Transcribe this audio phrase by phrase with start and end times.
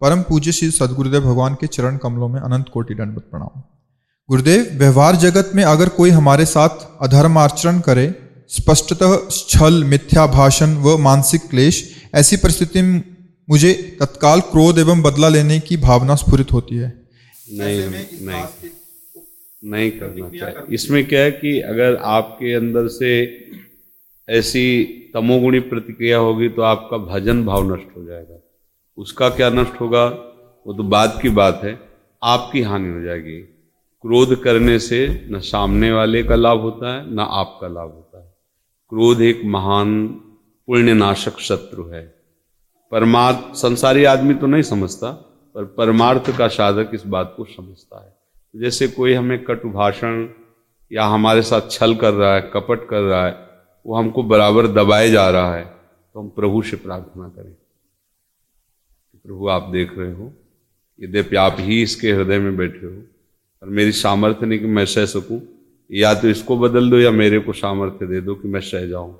[0.00, 3.62] परम पूज्य श्री सदगुरुदेव भगवान के चरण कमलों में अनंत कोटि दंडवत प्रणाम।
[4.28, 8.06] गुरुदेव व्यवहार जगत में अगर कोई हमारे साथ अधर्म आचरण करे
[8.50, 11.80] स्पष्टतः छल मिथ्या भाषण व मानसिक क्लेश
[12.14, 13.02] ऐसी परिस्थिति में
[13.48, 16.92] मुझे तत्काल क्रोध एवं बदला लेने की भावना स्फुरित होती है।
[17.52, 18.70] नहीं नहीं।
[19.62, 23.12] नहीं करना चाहिए। इसमें क्या है कि अगर आपके अंदर से
[24.28, 24.64] ऐसी
[25.14, 28.35] तमोगुणी प्रतिक्रिया होगी तो आपका भजन भाव नष्ट हो जाएगा।
[28.96, 30.06] उसका क्या नष्ट होगा?
[30.66, 31.80] वो तो बाद की बात है।
[32.22, 33.36] आपकी हानि हो जाएगी।
[34.02, 38.34] क्रोध करने से न सामने वाले का लाभ होता है, न आपका लाभ होता है।
[38.88, 40.08] क्रोध एक महान
[40.66, 42.14] पुण्यनाशक शत्रु है।
[42.90, 45.10] परमार्थ, संसारी आदमी तो नहीं समझता,
[45.54, 48.16] पर परमार्थ का साधक इस बात को समझता है।
[48.60, 50.28] जैसे कोई हमें कटु भाषण
[50.92, 53.48] या हमारे साथ छल कर रहा है, कपट कर रहा है,
[53.86, 55.64] वो हमको बराबर दबाए जा रहा है
[56.14, 57.56] तो हम प्रभु से प्रार्थना करें।
[59.26, 60.32] प्रभु, आप देख रहे हो।
[61.00, 63.02] यद्यपि आप ही इसके हृदय में बैठे हो
[63.62, 65.40] और मेरी सामर्थ्य नहीं कि मैं सह सकूँ।
[65.90, 69.12] या तो इसको बदल दो या मेरे को सामर्थ्य दे दो कि मैं सह जाऊँ।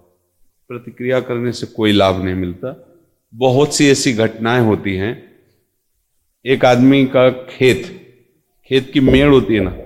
[0.70, 2.74] प्रतिक्रिया करने से कोई लाभ नहीं मिलता।
[3.34, 5.12] बहुत सी ऐसी घटनाएँ होती हैं।
[6.44, 7.84] एक आदमी का खेत
[8.70, 9.76] खेत की मेड़ होती है ना,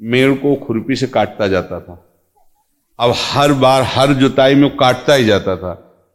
[0.00, 1.94] मेड़ को खुरपी से काटता जाता था।
[2.98, 5.72] अब हर बार हर जुताई में काटता ही जाता था।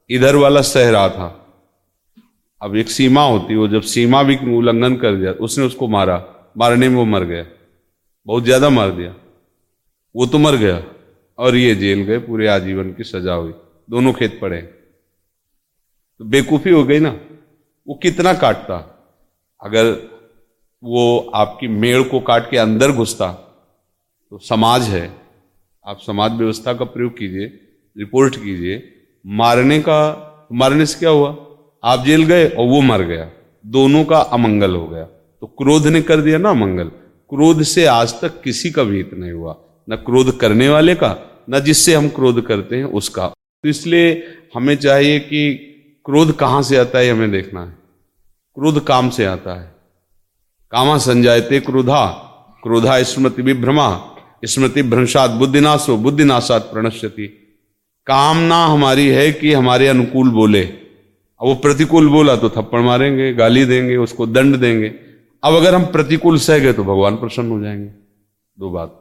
[0.10, 1.49] इधर वाला सह रहा था।
[2.62, 6.18] अब एक सीमा होती है वो जब सीमा भी उल्लंघन कर दिया, उसने उसको मारा,
[6.58, 7.46] मारने में वो मर गया।
[8.28, 9.14] बहुत ज़्यादा मार दिया।
[10.16, 10.82] वो तो मर गया
[11.40, 13.54] और ये जेल गए, पूरे आजीवन की सजा हुई।
[13.90, 14.62] दोनों खेत पड़े
[16.20, 17.10] तो बेकूफी हो गई ना।
[17.88, 18.78] वो कितना काटता?
[19.62, 19.92] अगर
[20.84, 23.32] वो आपकी मेड़ को काट के अंदर घुसता
[24.32, 25.10] तो समाज है।
[25.86, 27.46] आप समाज व्यवस्था का प्रयोग कीजिए,
[27.96, 28.82] रिपोर्ट कीजिए।
[29.26, 30.00] मारने का,
[30.54, 31.32] मारने से क्या हुआ?
[31.84, 33.30] आप जेल गए और वो मर गया।
[33.66, 35.04] दोनों का अमंगल हो गया।
[35.42, 36.88] तो क्रोध ने कर दिया ना अमंगल।
[37.30, 39.56] क्रोध से आज तक किसी का भी हित नहीं हुआ।
[39.90, 44.24] न क्रोध करने वाले का, न जिससे हम क्रोध करते हैं, उसका। तो इसलिए
[44.56, 45.56] हमें चाहिए कि
[46.06, 47.78] क्रोध कहाँ से आता है हमें देखना है।
[48.56, 49.76] क्रोध काम से आता है।
[50.72, 52.26] कामा संजायते क्रोधा
[52.64, 54.16] क्रोधा स्मृति विभ्रमा,
[54.46, 57.28] स्मृति भ्रंशात बुद्धिनाशो, बुद्धिनाशात प्रणश्यति।
[58.08, 60.79] कामना हमारी है कि हमारे अनुकूल बोले।
[61.42, 64.88] अब वो प्रतिकूल बोला तो थप्पड़ मारेंगे, गाली देंगे, उसको दंड देंगे।
[65.44, 67.90] अब अगर हम प्रतिकूल सह गए तो भगवान प्रसन्न हो जाएँगे।
[68.58, 68.96] दो बात।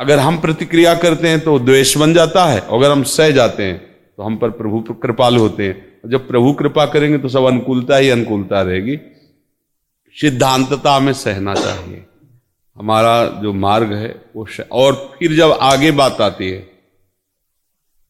[0.00, 3.78] अगर हम प्रतिक्रिया करते हैं तो द्वेष बन जाता है अगर हम सह जाते हैं
[4.16, 8.10] तो हम पर प्रभु कृपाल होते हैं। जब प्रभु कृपा करेंगे तो सब अनुकूलता ही
[8.10, 8.98] अनुकूलता रहेगी।
[10.14, 12.04] सिद्धांतता में सहना चाहिए।
[12.76, 16.71] हमारा जो मार्ग है, वो और फिर जब आगे बात आती है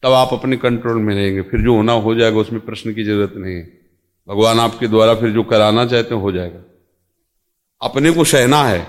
[0.02, 3.32] तब आप अपने कंट्रोल में रहेंगे। फिर जो होना हो जाएगा, उसमें प्रश्न की ज़रूरत
[3.36, 3.64] नहीं है।
[4.28, 6.62] भगवान आपके द्वारा फिर जो कराना चाहते हैं, हो जाएगा।
[7.80, 8.86] अपने को सहना है,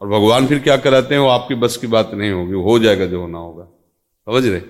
[0.00, 3.06] और भगवान फिर क्या कराते हैं, वो आपकी बस की बात नहीं होगी, हो जाएगा
[3.06, 3.64] जो होना होगा।
[4.26, 4.60] समझ रहे?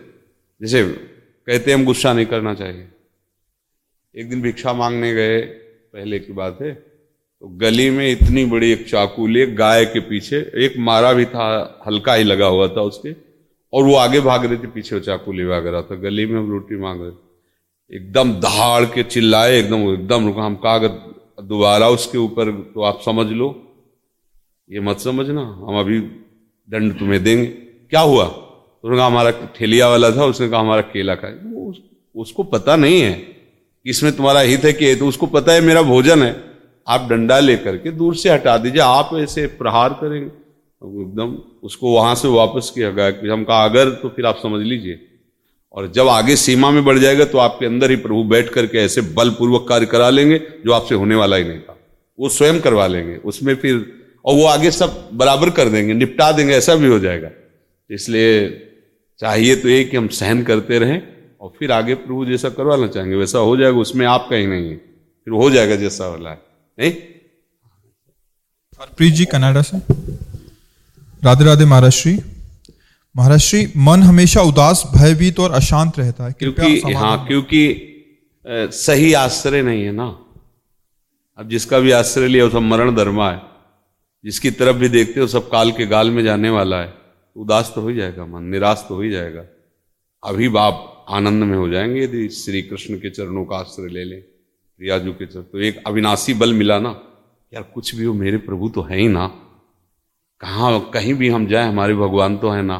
[0.60, 0.82] जैसे
[1.48, 2.88] कहते हम गुस्सा नहीं करना चाहिए।
[4.14, 8.88] एक दिन भिक्षा मांगने गए, पहले की बात है तो गली में इतनी बड़ी एक
[8.88, 13.33] चाकू लिए गाय के पीछे एक मारा भी था, हल्का ही लगा हुआ था उसके।
[13.74, 16.50] और वो आगे भाग रहे थे पीछे चाकू ले भाग रहा था गली में हम
[16.50, 20.78] रोटी मांग रहे थे। एकदम दहाड़ के चिल्लाए एकदम एकदम रुका हम कहा
[21.44, 23.48] दोबारा उसके ऊपर तो आप समझ लो।
[24.70, 25.98] ये मत समझना हम अभी
[26.68, 28.24] दंड तुम्हें देंगे। क्या हुआ?
[28.24, 31.80] उसने कहा हमारा ठेलिया वाला था उसने कहा हमारा केला खाए। वो उस,
[32.14, 33.12] उसको पता नहीं है
[33.86, 36.32] इसमें तुम्हारा हित है कि तो उसको पता है मेरा भोजन है।
[36.86, 40.30] आप डंडा लेकर के दूर से हटा दीजिए आप ऐसे प्रहार करेंगे।
[40.82, 44.62] एकदम उसको वहाँ से वापस किया गया कि हम कहा, अगर तो फिर आप समझ
[44.62, 45.00] लीजिए।
[45.74, 49.00] और जब आगे सीमा में बढ़ जाएगा तो आपके अंदर ही प्रभु बैठ करके ऐसे
[49.14, 51.76] बलपूर्वक कार्य करा लेंगे जो आपसे होने वाला ही नहीं था।
[52.18, 53.86] वो स्वयं करवा लेंगे, उसमें फिर
[54.24, 57.30] और वो आगे सब बराबर कर देंगे, निपटा देंगे, ऐसा भी हो जाएगा।
[57.90, 58.48] इसलिए
[59.20, 61.02] चाहिए तो ये कि हम सहन करते रहें
[61.40, 64.76] और फिर आगे प्रभु जैसा करवाना चाहेंगे, वैसा हो जाएगा, उसमें आप कहीं नहीं है।
[64.76, 66.42] फिर हो जाएगा जैसा वाला है।
[66.78, 66.92] नहीं?
[68.80, 69.78] हरप्रीत जी, कनाडा से?
[71.24, 72.18] राधे राधे महाराष्ट्री
[73.14, 77.60] महाराष्ट्री मन हमेशा उदास भयभीत और अशांत रहता है। क्योंकि हाँ क्योंकि
[78.46, 80.06] सही आश्रय नहीं है ना।
[81.38, 83.40] अब जिसका भी आश्रय लिया वो सब मरण धर्मा है।
[84.24, 86.92] जिसकी तरफ़ भी देखते हो सब काल के गाल में जाने वाला है।
[87.36, 89.44] उदास तो हो ही जाएगा मन निराश तो हो ही जाएगा।
[90.22, 94.20] अभी बाप आनंद में हो जाएँगे यदि श्री कृष्ण के चरणों का आश्रय ले लें
[94.80, 96.94] रियाजू के चरण तो एक अविनाशी बल मिला ना।
[97.52, 99.26] यार कुछ भी हो मेरे प्रभु तो है ही ना।
[100.44, 102.78] कहाँ कहीं भी हम जाए, हमारे भगवान तो है ना।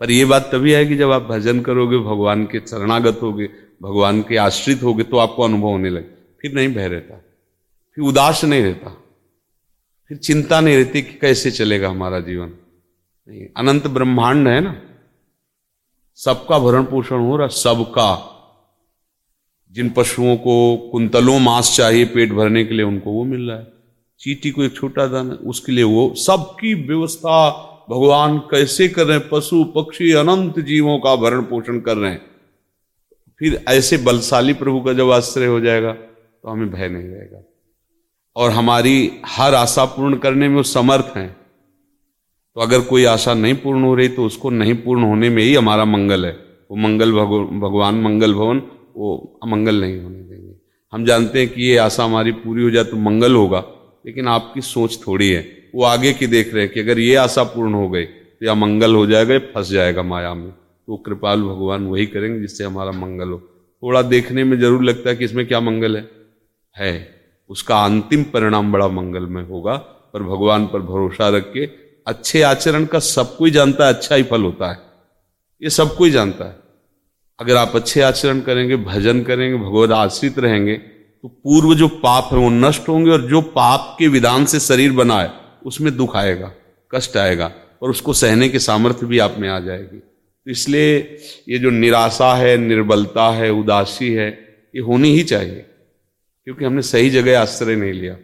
[0.00, 3.50] पर यह बात तभी आएगी जब आप भजन करोगे, भगवान के शरणागत होगे,
[3.82, 6.08] भगवान के आश्रित होगे तो आपको अनुभव होने लगे।
[6.42, 7.14] फिर नहीं बह रहता।
[7.94, 9.02] फिर उदास नहीं रहता।
[10.08, 12.52] फिर चिंता नहीं रहती कि कैसे चलेगा हमारा जीवन।
[13.28, 14.80] नहीं, अनंत ब्रह्मांड है ना।
[16.14, 18.34] सबका भरण पोषण हो रहा, सबका।
[19.72, 23.77] जिन पशुओं को कुंतलों मांस चाहिए पेट भरने के लिए, उनको वो मिल रहा है।
[24.20, 29.28] चीटी को एक छोटा दाना, उसके लिए वो सबकी व्यवस्था भगवान कैसे कर रहे हैं,
[29.28, 32.20] पशु, पक्षी, अनंत जीवों का भरण पोषण कर रहे हैं।
[33.40, 37.42] फिर ऐसे बलशाली प्रभु का जब आश्रय हो जाएगा तो हमें भय नहीं रहेगा।
[38.36, 41.36] और हमारी हर आशा पूर्ण करने में वो समर्थ हैं।
[42.56, 45.54] तो अगर कोई आशा नहीं पूर्ण हो रही तो उसको नहीं पूर्ण होने में ही
[45.54, 46.32] हमारा मंगल है।
[46.70, 48.62] वो मंगल भगवान मंगल भवन,
[48.96, 50.54] वो अमंगल नहीं होने देंगे।
[50.92, 53.64] हम जानते हैं कि ये आशा हमारी पूरी हो जाए तो मंगल होगा।
[54.08, 55.40] लेकिन आपकी सोच थोड़ी है।
[55.74, 58.54] वो आगे की देख रहे हैं कि अगर ये आशा पूर्ण हो गई तो या
[58.56, 63.28] मंगल हो जाएगा फंस जाएगा माया में तो कृपाल भगवान वही करेंगे जिससे हमारा मंगल
[63.28, 63.38] हो।
[63.82, 66.04] थोड़ा देखने में ज़रूर लगता है कि इसमें क्या मंगल है।
[66.76, 66.94] है,
[67.50, 71.68] उसका अंतिम परिणाम बड़ा मंगलमय होगा, पर भगवान पर भरोसा रख के
[72.06, 74.78] अच्छे आचरण का सब कोई जानता है अच्छा ही फल होता है।
[75.62, 76.56] ये सब कोई जानता है।
[77.38, 80.80] अगर आप अच्छे आचरण करेंगे, भजन करेंगे, भगवत आश्रित रहेंगे
[81.24, 84.92] तो पूर्व जो पाप है वो नष्ट होंगे और जो पाप के विधान से शरीर
[84.92, 85.30] बना है,
[85.66, 86.52] उसमें दुख आएगा,
[86.90, 87.50] कष्ट आएगा
[87.82, 90.98] और उसको सहने के सामर्थ्य भी आप में आ जाएगी। तो इसलिए
[91.48, 94.28] ये जो निराशा है, निर्बलता है, उदासी है,
[94.74, 95.64] ये होनी ही चाहिए,
[96.46, 98.16] क्योंकि हमने सही जगह आश्रय नहीं लिया।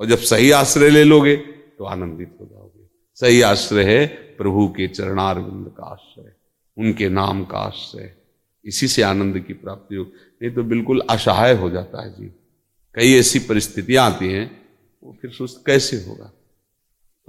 [0.00, 4.06] और जब सही आश्रय ले लोगे तो आनंदित हो जाओगे। सही आश्रय है
[4.38, 6.32] प्रभु के चरणारविंद का आश्रय,
[6.76, 8.12] उनके नाम का आश्रय।
[8.64, 10.04] इसी से आनंद की प्राप्ति हो।
[10.42, 12.30] नहीं तो बिल्कुल असहाय हो जाता है जी
[12.94, 14.50] कई ऐसी परिस्थितियाँ आती हैं,
[15.02, 16.24] वो फिर सोच कैसे होगा?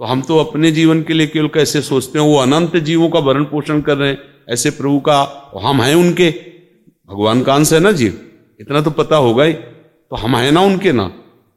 [0.00, 3.20] तो हम तो अपने जीवन के लिए केवल कैसे सोचते हैं, वो अनंत जीवों का
[3.20, 5.20] भरण पोषण कर रहे हैं, ऐसे प्रभु का
[5.62, 6.30] हम हैं उनके।
[7.08, 8.20] भगवान का अंश है ना जीव?
[8.60, 11.04] इतना तो पता होगा ही। तो हम हैं ना उनके ना?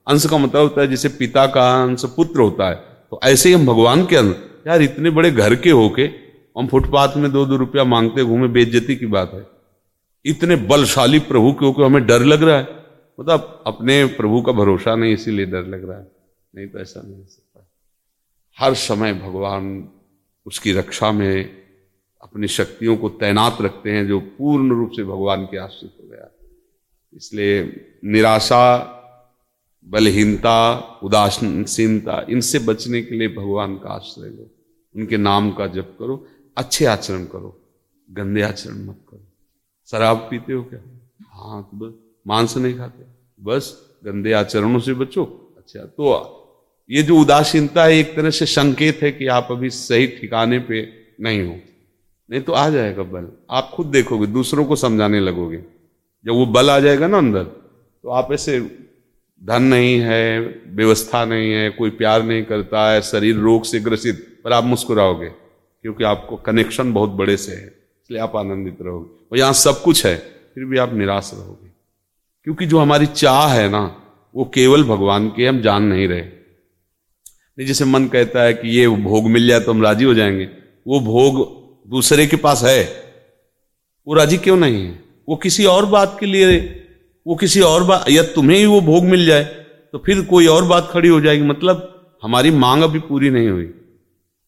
[0.07, 2.75] अंश का मतलब होता है, जैसे पिता का अंश पुत्र होता है
[3.11, 4.35] तो ऐसे ही हम भगवान के अंश।
[4.67, 6.03] यार, इतने बड़े घर के होके
[6.55, 9.45] हम फुटपाथ में दो दो रुपया मांगते, घूमे, बेइज्जती की बात है।
[10.25, 12.84] इतने बलशाली प्रभु के क्योंकि हमें डर लग रहा है।
[13.19, 16.11] मतलब अपने प्रभु का भरोसा नहीं, इसीलिए डर लग रहा है।
[16.55, 17.67] नहीं तो ऐसा नहीं हो सकता।
[18.59, 19.89] हर समय भगवान
[20.45, 21.63] उसकी रक्षा में
[22.21, 26.31] अपनी शक्तियों को तैनात रखते हैं, जो पूर्ण रूप से भगवान के आश्रित हो गया।
[27.13, 28.91] इसलिए निराशा,
[29.85, 34.49] बलहीनता, उदासीनता, इनसे बचने के लिए भगवान का आश्रय लो।
[34.95, 37.61] उनके नाम का जप करो, अच्छे आचरण करो,
[38.11, 39.23] गंदे आचरण मत करो।
[39.87, 40.79] शराब पीते हो क्या?
[41.29, 43.03] हाँ तो बस। मांस नहीं खाते।
[43.43, 45.23] बस गंदे आचरणों से बचो।
[45.57, 46.41] अच्छा तो
[46.89, 50.87] ये जो उदासीनता है, एक तरह से संकेत है कि आप अभी सही ठिकाने पे
[51.21, 51.55] नहीं हो।
[52.29, 55.57] नहीं तो आ जाएगा बल। आप खुद देखोगे, दूसरों को समझाने लगोगे।
[56.25, 58.59] जब वो बल आ जाएगा ना अंदर तो आप ऐसे
[59.43, 64.41] धन नहीं है, व्यवस्था नहीं है, कोई प्यार नहीं करता है, शरीर रोग से ग्रसित,
[64.43, 69.37] पर आप मुस्कुराओगे, क्योंकि आपको कनेक्शन बहुत बड़े से है। इसलिए आप आनंदित रहोगे। और
[69.37, 70.15] यहाँ सब कुछ है,
[70.55, 71.74] फिर भी आप निराश रहोगे।
[72.45, 73.83] क्योंकि जो हमारी चाह है ना,
[74.35, 78.87] वो केवल भगवान के हम जान नहीं रहे। नहीं, जैसे मन कहता है कि ये
[78.87, 80.47] भोग मिल जाए तो हम राज़ी हो जाएँगे,
[80.87, 81.37] वो भोग
[81.89, 82.83] दूसरे के पास है,
[84.07, 84.99] वो राज़ी क्यों नहीं है?
[85.29, 86.59] वो किसी और बात के लिए,
[87.25, 89.43] वो किसी और बात, या तुम्हें ही वो भोग मिल जाए
[89.93, 93.73] तो फिर कोई और बात खड़ी हो जाएगी। मतलब हमारी मांग अभी पूरी नहीं हुई।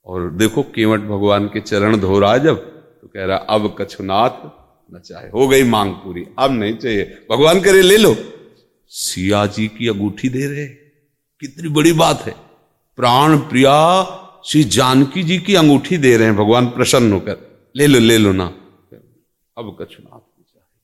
[0.05, 2.57] और देखो, केवट भगवान के चरण धो रहा है जब
[3.01, 7.61] तो कह रहा, अब कछुनाथ न चाहे। हो गई मांग पूरी। अब नहीं चाहिए। भगवान
[7.61, 8.15] करे ले लो।
[8.87, 10.67] सिया जी की अंगूठी दे रहे।
[11.39, 12.35] कितनी बड़ी बात है।
[12.95, 14.03] प्राण प्रिया,
[14.45, 17.37] श्री जानकी जी की अंगूठी दे रहे हैं। भगवान प्रसन्न होकर।
[17.75, 18.45] ले लो ले लो ना।
[19.57, 20.79] अब कछुनाथ चाहे।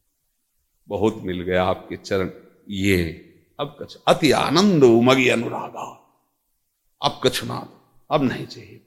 [0.88, 2.30] बहुत मिल गया आपके चरण।
[2.70, 3.30] ये
[3.60, 6.00] अब कछ, अति आनंद उमगी अनुरागा।
[7.02, 8.82] अब कछुनाथ। अब नहीं चाहिए।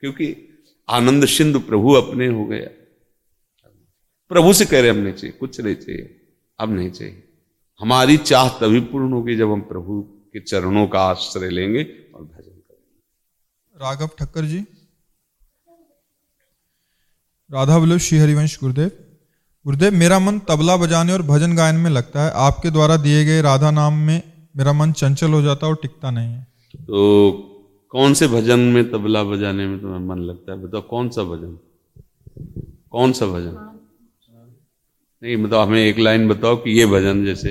[0.00, 0.48] क्योंकि
[0.90, 2.81] आनंद सिंधु प्रभु अपने हो गया।
[4.32, 6.20] प्रभु से कह रहे हम नहीं चाहिए कुछ नहीं चाहिए
[6.58, 7.22] अब नहीं चाहिए।
[7.80, 10.00] हमारी चाह तभी पूर्ण होगी जब हम प्रभु
[10.32, 11.82] के चरणों का आश्रय लेंगे
[12.14, 14.64] और भजन करेंगे। राघव ठक्कर जी।
[17.50, 18.90] राधा बल्लभ श्री हरिवंश गुरुदेव।
[19.66, 23.42] गुरुदेव मेरा मन तबला बजाने और भजन गायन में लगता है। आपके द्वारा दिए गए
[23.42, 24.22] राधा नाम में
[24.56, 26.46] मेरा मन चंचल हो जाता है और टिकता नहीं है।
[26.76, 27.32] तो
[27.90, 30.58] कौन से भजन में तबला बजाने में तुम्हें मन लगता है?
[30.62, 31.58] बताओ कौन सा भजन?
[32.90, 33.78] कौन सा भजन?
[35.22, 37.50] नहीं मतलब हमें एक लाइन बताओ कि ये भजन जैसे।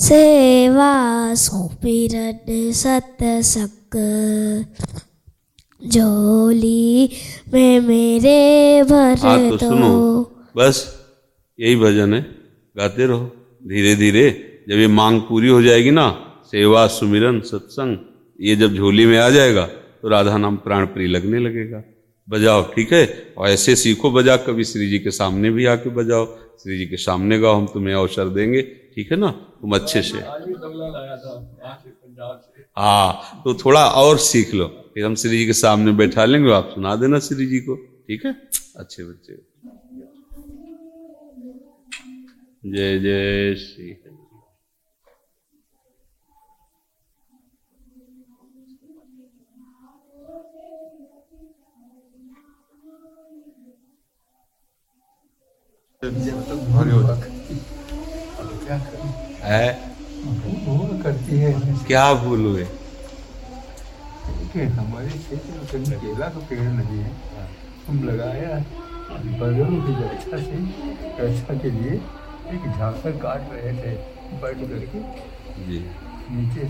[0.00, 0.92] सेवा
[1.34, 3.96] सुपिरड सत सक
[5.82, 7.10] झोली
[7.52, 9.90] में मेरे भर हाँ तो सुनो।
[10.56, 10.76] बस
[11.58, 12.20] यही भजन है।
[12.76, 13.24] गाते रहो
[13.68, 14.30] धीरे धीरे
[14.68, 16.06] जब ये मांग पूरी हो जाएगी ना
[16.52, 17.96] सेवा सुमिरन सत्संग,
[18.40, 21.82] ये जब झोली में आ जाएगा तो राधा नाम प्राण प्रिय लगने लगेगा।
[22.28, 23.04] बजाओ, ठीक है?
[23.38, 26.26] और ऐसे सीखो, बजा कभी श्री जी के सामने भी आके बजाओ।
[26.62, 28.62] श्री जी के सामने गाओ, हम तुम्हें अवसर देंगे,
[28.94, 29.30] ठीक है ना?
[29.60, 30.18] तुम अच्छे से।
[32.76, 36.70] हाँ तो थोड़ा और सीख लो। फिर हम श्री जी के सामने बैठा लेंगे, आप
[36.74, 38.32] सुना देना श्री जी को, ठीक है?
[38.76, 39.36] अच्छे बच्चे।
[42.66, 43.88] जय जय श्री
[59.42, 59.76] है
[60.64, 61.52] भूल करती है
[61.88, 62.64] क्या भूल हुए?
[64.78, 67.12] हमारे क्षेत्र में केला का पेड़ नहीं है।
[67.88, 68.58] हम लगाया
[69.86, 70.58] की रक्षा से
[71.20, 71.92] रक्षा के लिए
[72.54, 72.66] एक
[73.22, 73.92] काट रहे थे
[74.42, 75.00] बैठ करके
[75.68, 75.78] जी।
[76.30, 76.68] नीचे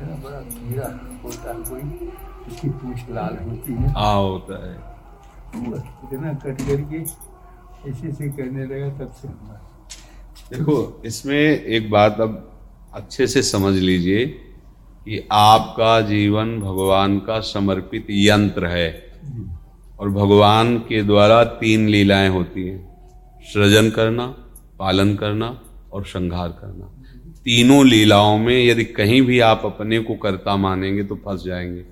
[0.00, 0.88] बड़ा कीड़ा
[1.22, 2.10] होता है कोई
[2.48, 4.74] उसकी पूछ लाल होती है। हाँ होता है।
[6.04, 7.02] इतना कट करके
[7.90, 9.60] ऐसे ऐसे करने लगा तब से हमारा
[10.52, 12.44] देखो इसमें एक बात अब
[12.94, 14.26] अच्छे से समझ लीजिए
[15.06, 19.08] कि आपका जीवन भगवान का समर्पित यंत्र है।
[20.00, 22.98] और भगवान के द्वारा तीन लीलाएँ होती हैं।
[23.52, 24.26] सृजन करना
[24.78, 25.60] पालन करना
[25.92, 26.94] और संहार करना।
[27.44, 31.84] तीनों लीलाओं में यदि कहीं भी आप अपने को कर्ता मानेंगे तो फंस जाएँगे।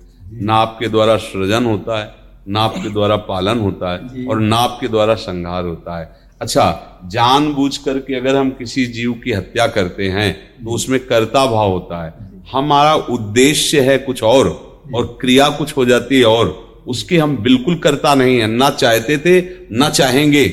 [0.45, 2.15] ना आपके द्वारा सृजन होता है
[2.47, 6.65] ना आपके द्वारा पालन होता है और ना आपके द्वारा संहार होता है। अच्छा
[7.05, 10.31] जानबूझ करके अगर हम किसी जीव की हत्या करते हैं
[10.63, 12.13] तो उसमें कर्ता भाव होता है।
[12.51, 14.49] हमारा उद्देश्य है कुछ और
[14.95, 19.17] और क्रिया कुछ हो जाती है और, उसके हम बिल्कुल करता नहीं है, ना चाहते
[19.17, 19.41] थे,
[19.71, 20.45] ना चाहेंगे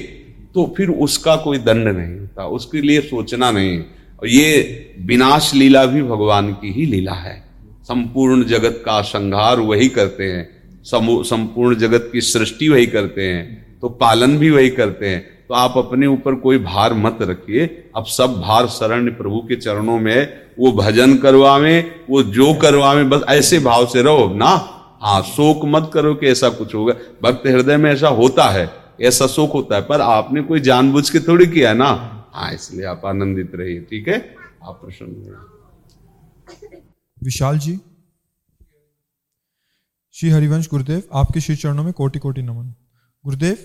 [0.55, 3.79] तो फिर उसका कोई दंड नहीं होता, उसके लिए सोचना नहीं।
[4.23, 7.43] और ये विनाश लीला भी भगवान की ही लीला है।
[7.83, 10.49] संपूर्ण जगत का संहार वही करते हैं
[10.85, 15.23] संपूर्ण जगत की सृष्टि वही करते हैं तो पालन भी वही करते हैं।
[15.55, 19.99] तो आप अपने ऊपर कोई भार मत रखिए। अब सब भार शरण प्रभु के चरणों
[19.99, 21.75] में वो भजन करवावे,
[22.11, 24.49] वो जो करवावे, बस ऐसे भाव से रहो ना।
[25.03, 28.69] हाँ शोक मत करो कि ऐसा कुछ होगा। भक्त हृदय में ऐसा होता है,
[29.01, 31.91] ऐसा शोक होता है, पर आपने कोई जानबूझ के थोड़ी किया है ना।
[32.35, 34.19] हाँ इसलिए आप आनंदित रहिए, ठीक है?
[34.63, 35.37] आप प्रसन्न
[37.23, 37.79] विशाल जी,
[40.15, 42.75] श्री हरिवंश गुरुदेव, आपके श्री चरणों में कोटि कोटि नमन।
[43.25, 43.57] गुरुदेव,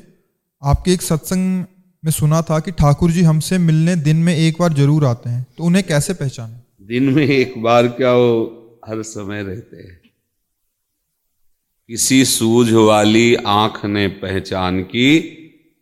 [0.63, 1.65] आपके एक सत्संग
[2.03, 5.46] में सुना था कि ठाकुर जी हमसे मिलने दिन में एक बार ज़रूर आते हैं
[5.58, 6.56] तो उन्हें कैसे पहचाने?
[6.88, 10.00] दिन में एक बार क्या वो हर समय रहते हैं।
[11.89, 15.20] किसी सूझ वाली आँख ने पहचान की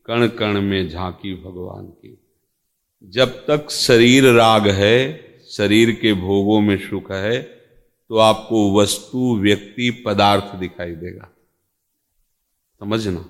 [0.06, 2.18] कण कण में झांकी भगवान की।
[3.04, 4.98] जब तक शरीर राग है,
[5.52, 11.30] शरीर के भोगों में सुख है तो आपको वस्तु, व्यक्ति, पदार्थ दिखाई देगा।
[12.82, 13.26] समझना?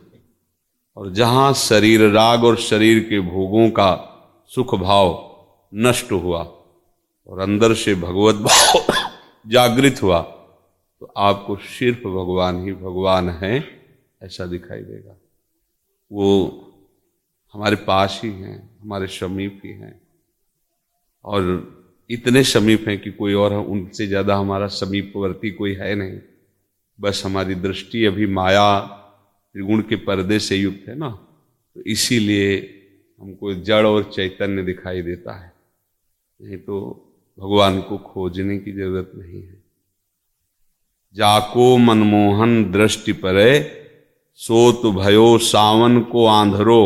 [0.97, 4.13] और जहाँ शरीर राग और शरीर के भोगों का
[4.45, 5.35] सुख भाव
[5.75, 6.43] नष्ट हुआ
[7.27, 8.93] और अंदर से भगवत भाव
[9.47, 10.21] जागृत हुआ
[10.99, 13.63] तो आपको सिर्फ़ भगवान ही भगवान है,
[14.23, 15.17] ऐसा दिखाई देगा।
[16.11, 16.49] वो
[17.53, 20.01] हमारे पास ही हैं, हमारे समीप ही हैं।
[21.25, 21.73] और
[22.09, 26.19] इतने समीप हैं कि कोई और उनसे ज़्यादा हमारा समीपवर्ती कोई है नहीं।
[27.01, 28.93] बस हमारी दृष्टि अभी माया
[29.57, 31.09] त्रिगुण के पर्दे से युक्त है ना?
[31.09, 32.49] तो इसीलिए
[33.21, 35.51] हमको जड़ और चैतन्य दिखाई देता है।
[36.39, 36.75] नहीं तो
[37.37, 39.55] भगवान को खोजने की ज़रूरत नहीं है।
[41.15, 43.53] जाको मनमोहन दृष्टि परे,
[44.39, 46.83] सोत भयो सावन को आंधरो,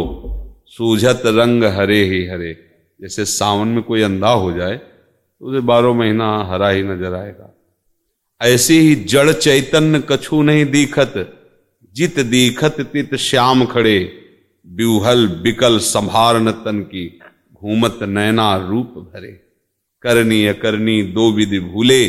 [0.68, 2.54] सूझत रंग हरे ही हरे।
[3.00, 7.54] जैसे सावन में कोई अंधा हो जाए तो उसे बारह महीना हरा ही नज़र आएगा।
[8.42, 11.38] ऐसे ही जड़ चैतन्य कछु नहीं दीखत।
[11.96, 14.26] जित दीखत तित श्याम खड़े,
[14.68, 17.20] ब्यूहल बिकल संभार तन की,
[17.62, 19.42] घूमत नैना रूप भरे।
[20.02, 22.08] करनी अकरनी दो विधि भूले,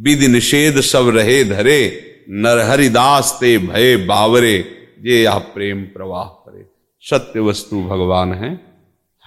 [0.00, 2.00] विधि निषेध सब रहे धरे।
[2.30, 6.66] नरहरिदास ते भय बावरे ये या प्रेम प्रवाह करे
[7.00, 8.60] सत्य वस्तु भगवान है,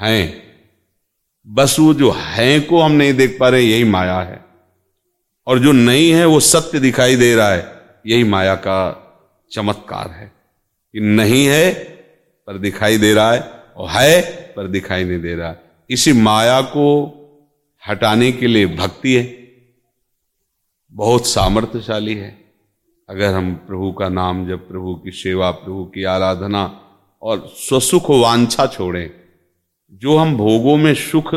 [0.02, 0.44] हैं।
[1.48, 4.46] बस वो जो है को हम नहीं देख पा रहे, यही माया है।
[5.48, 7.72] और जो नहीं है, वो सत्य दिखाई दे रहा है,
[8.08, 9.04] यही माया का
[9.52, 10.32] चमत्कार है
[10.94, 11.74] कि नहीं है,
[12.48, 13.40] पर दिखाई दे रहा है,
[13.78, 14.22] और है,
[14.56, 17.14] पर दिखाई नहीं दे रहा। है इसी माया को
[17.90, 19.48] हटाने के लिए भक्ति है।
[20.92, 22.38] बहुत सामर्थ्यशाली है।
[23.10, 26.82] अगर हम प्रभु का नाम जब, प्रभु की सेवा, प्रभु की आराधना
[27.22, 29.12] और स्वसुख वांछा छोड़ें,
[29.94, 31.36] जो हम भोगों में सुख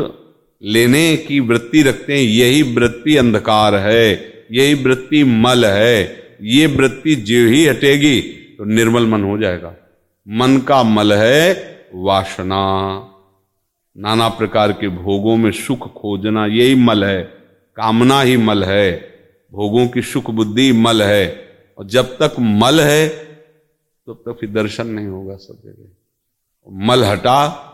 [0.63, 7.15] लेने की वृत्ति रखते हैं, यही वृत्ति अंधकार है, यही वृत्ति मल है। ये वृत्ति
[7.15, 8.21] जो ही हटेगी
[8.57, 9.75] तो निर्मल मन हो जाएगा।
[10.27, 12.97] मन का मल है वासना।
[13.97, 17.23] नाना प्रकार के भोगों में सुख खोजना यही मल है।
[17.75, 19.11] कामना ही मल है।
[19.53, 23.33] भोगों की सुख बुद्धि मल है। और जब तक मल है, तब
[24.05, 27.67] तो तक फिर दर्शन नहीं होगा सब जगह। मल हटा,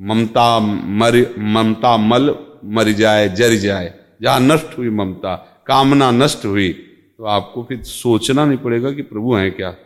[0.00, 6.90] ममता मर, ममता मल मर जाए, जर जाए। जहाँ नष्ट हुई ममता, कामना नष्ट हुई
[7.18, 9.76] तो आपको फिर सोचना नहीं पड़ेगा कि प्रभु हैं क्या?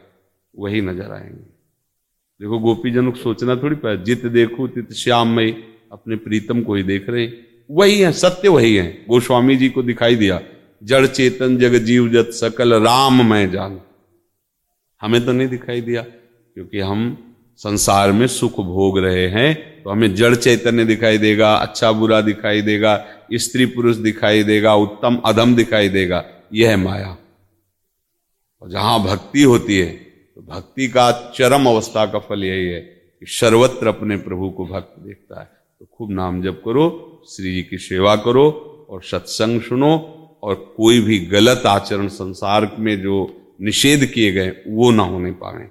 [0.58, 1.58] वही नज़र आएँगे।
[2.40, 6.74] देखो गोपी जनों को सोचना थोड़ी पाए जित देखो, तित श्याम मई, अपने प्रीतम को
[6.74, 10.40] ही देख रहे हैं। वही है, सत्य वही है। गोस्वामी जी को दिखाई दिया।
[10.84, 13.80] जड़ चेतन, जग जीव जत सकल, राम मैं जान।
[15.00, 16.02] हमें तो नहीं दिखाई दिया,
[16.54, 21.92] क्योंकि हम संसार में सुख भोग रहे हैं। तो हमें जड़ चैतन्य दिखाई देगा अच्छा
[21.92, 27.16] बुरा दिखाई देगा, स्त्री पुरुष दिखाई देगा, उत्तम अधम दिखाई देगा। यह है माया।
[28.62, 29.90] और जहाँ भक्ति होती है
[30.36, 34.94] तो भक्ति का चरम अवस्था का फल यही है कि सर्वत्र अपने प्रभु को भक्त
[34.98, 38.46] देखता है। तो खूब नाम जप करो, श्री जी की सेवा करो
[38.90, 43.16] और सत्संग सुनो और कोई भी गलत आचरण संसार में जो
[43.60, 45.68] निषेध किए गए, वो ना होने पाए।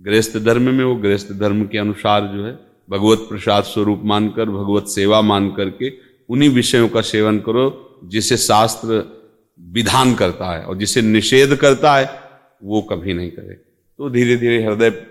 [0.00, 2.52] गृहस्थ धर्म में वो गृहस्थ धर्म के अनुसार जो है,
[2.90, 5.92] भगवत प्रसाद स्वरूप मानकर, भगवत सेवा मान करके
[6.28, 9.15] उन्हीं विषयों का सेवन करो, जिसे शास्त्र
[9.60, 12.20] विधान करता है और जिसे निषेध करता है,
[12.64, 13.54] वो कभी नहीं करे
[13.98, 15.06] तो धीरे धीरे हृदय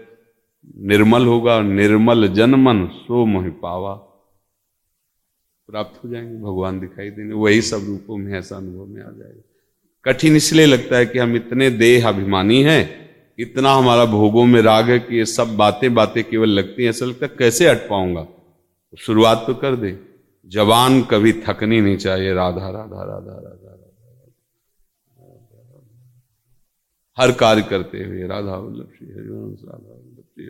[0.78, 3.94] निर्मल होगा निर्मल जनमन सो मोहि पावा।
[5.68, 9.42] प्राप्त हो जाएँगे, भगवान दिखाई देने वही सब रूपों में, ऐसा अनुभव में आ जाएगा।
[10.06, 14.90] कठिन इसलिए लगता है कि हम इतने देह अभिमानी हैं, इतना हमारा भोगों में राग
[14.90, 18.22] है कि ये सब बातें बातें केवल लगती हैं। ऐसा लगता है, कैसे हट पाऊँगा?
[18.92, 20.00] तो शुरुआत तो कर दे।
[20.48, 23.65] जवान कभी थकनी नहीं चाहिए। राधा राधा राधा राधा राधा।
[27.18, 30.50] हर कार्य करते हुए, राधा वल्लभ श्री हरिवंश राधा वल्लभ श्री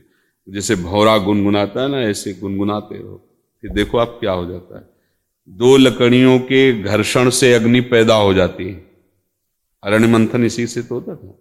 [0.50, 3.30] जैसे भौरा गुनगुनाता है ना, ऐसे गुनगुनाते हो।
[3.62, 4.90] फिर देखो आप क्या हो जाता है।
[5.50, 8.92] दो लकड़ियों के घर्षण से अग्नि पैदा हो जाती है।
[9.84, 11.40] अरण्य मंथन इसी से तो होता था।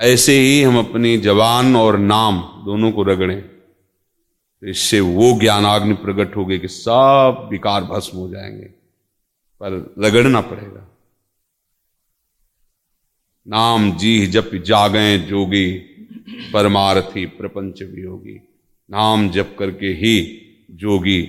[0.00, 3.42] ऐसे ही हम अपनी जवान और नाम दोनों को रगड़ें।
[4.60, 8.64] तो इससे वो ज्ञानाग्नि प्रकट होगी कि सब विकार भस्म हो जाएँगे।
[9.62, 10.93] पर रगड़ना पड़ेगा।
[13.48, 15.72] नाम जी जप जागे जोगी,
[16.52, 18.40] परमार्थी प्रपंच वियोगी।
[18.90, 21.22] नाम जप करके ही जोगी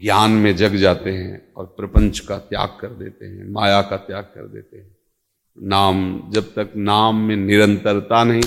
[0.00, 4.24] ज्ञान में जग जाते हैं और प्रपंच का त्याग कर देते हैं, माया का त्याग
[4.24, 4.96] कर देते हैं।
[5.62, 8.42] नाम जब तक नाम में निरंतरता नहीं,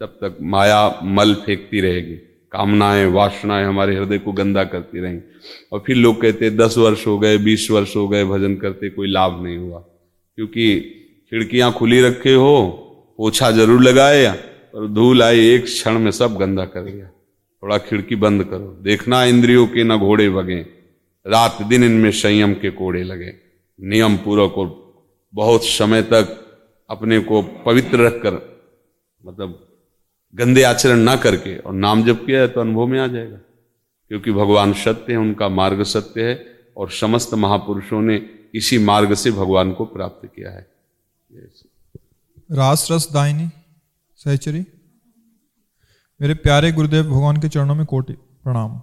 [0.00, 2.16] तब तक माया मल फेंकती रहेगी।
[2.52, 5.20] कामनाएँ, वासनाएँ हमारे हृदय को गंदा करती रहीं।
[5.72, 8.90] और फिर लोग कहते हैं, दस वर्ष हो गए, बीस वर्ष हो गए, भजन करते
[8.90, 9.78] कोई लाभ नहीं हुआ।
[10.36, 10.92] क्योंकि
[11.32, 12.56] खिड़कियाँ खुली रखे हो,
[13.18, 14.26] पोछा ज़रूर लगाए
[14.74, 17.06] और धूल आई एक क्षण में सब गंदा कर गया
[17.62, 20.58] थोड़ा खिड़की बंद करो, देखना इंद्रियों के न घोड़े बगे।
[21.26, 23.32] रात दिन इनमें संयम के कोड़े लगे।
[23.78, 24.68] नियम पूर्वक और
[25.34, 26.36] बहुत समय तक
[26.90, 28.34] अपने को पवित्र रखकर
[29.20, 29.58] मतलब
[30.34, 33.36] गंदे आचरण ना करके, और नाम जप किया है तो अनुभव में आ जाएगा।
[34.10, 36.34] क्योंकि भगवान सत्य है, उनका मार्ग सत्य है,
[36.76, 38.20] और समस्त महापुरुषों ने
[38.54, 40.66] इसी मार्ग से भगवान को प्राप्त किया है।
[42.50, 43.48] रास रस दायनी
[44.20, 44.64] सहचरी।
[46.20, 48.80] मेरे प्यारे गुरुदेव भगवान के चरणों में कोटि प्रणाम।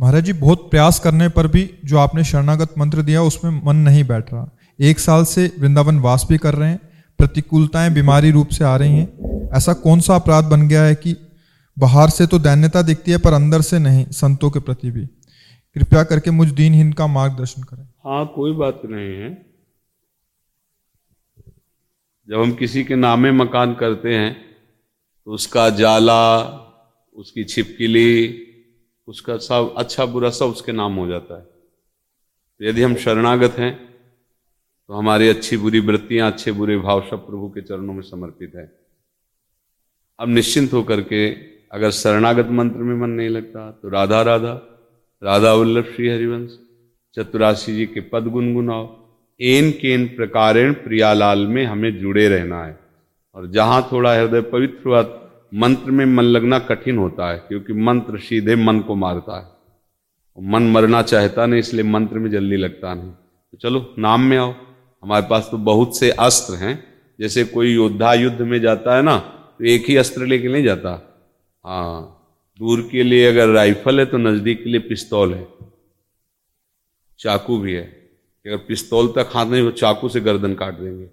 [0.00, 4.04] महाराज जी बहुत प्रयास करने पर भी जो आपने शरणागत मंत्र दिया उसमें मन नहीं
[4.04, 4.48] बैठ रहा।
[4.80, 6.80] एक साल से वृंदावन वास भी कर रहे हैं
[7.18, 11.16] प्रतिकूलताएँ बीमारी रूप से आ रही हैं। ऐसा कौन सा अपराध बन गया है कि
[11.78, 15.06] बाहर से तो दैन्यता दिखती है पर अंदर से नहीं संतों के प्रति भी।
[15.76, 19.51] कृपया करके मुझ दीनहीन का मार्गदर्शन करें। हाँ कोई बात नहीं है।
[22.28, 24.32] जब हम किसी के नामे मकान करते हैं
[25.26, 26.22] तो उसका जाला,
[27.16, 28.48] उसकी छिपकिली,
[29.08, 33.74] उसका सब अच्छा बुरा सब उसके नाम हो जाता है। तो यदि हम शरणागत हैं
[34.88, 38.70] तो हमारी अच्छी बुरी वृत्तियाँ, अच्छे बुरे भाव सब प्रभु के चरणों में समर्पित है।
[40.18, 41.30] अब निश्चिंत होकर के
[41.70, 44.52] अगर शरणागत मंत्र में मन नहीं लगता तो राधा राधा
[45.22, 46.58] राधा वल्लभ श्री हरिवंश,
[47.16, 49.01] चतुराशी जी के पद गुनगुनाओ।
[49.42, 52.78] एन केन प्रकारेण प्रियालाल में हमें जुड़े रहना है।
[53.34, 55.02] और जहाँ थोड़ा हृदय पवित्र हुआ,
[55.54, 59.52] मंत्र में मन लगना कठिन होता है, क्योंकि मंत्र सीधे मन को मारता है।
[60.50, 64.54] मन मरना चाहता नहीं, इसलिए मंत्र में जल्दी लगता नहीं। तो चलो, नाम में आओ।
[65.02, 66.84] हमारे पास तो बहुत से अस्त्र हैं।
[67.20, 69.16] जैसे कोई योद्धा युद्ध में जाता है ना
[69.58, 70.90] तो एक ही अस्त्र लेके नहीं जाता।
[71.64, 72.18] हाँ
[72.58, 75.46] दूर के लिए अगर राइफल है तो नज़दीक के लिए पिस्तौल है।
[77.18, 78.01] चाकू भी है।
[78.46, 81.06] अगर पिस्तौल तक हाथ नहीं तो चाकू से गर्दन काट देंगे।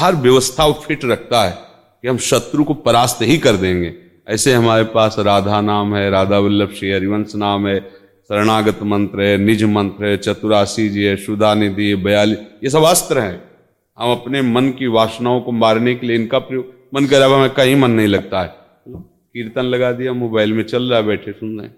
[0.00, 1.58] हर व्यवस्था वो फिट रखता है
[2.02, 3.94] कि हम शत्रु को परास्त ही कर देंगे।
[4.28, 7.80] ऐसे हमारे पास राधा नाम है, राधा वल्लभ श्री हरिवंश नाम है,
[8.28, 12.82] शरणागत मंत्र है, निज मंत्र है, चतुरासी जी है शुदा निधि है, बयाली, ये सब
[12.82, 13.50] अस्त्र हैं।
[13.98, 17.50] हम अपने मन की वासनाओं को मारने के लिए इनका प्रयोग, मन कर रहा हमें
[17.50, 18.54] कहीं मन नहीं लगता है।
[18.88, 21.68] कीर्तन लगा दिया, मोबाइल में चल रहा है, बैठे सुन रहे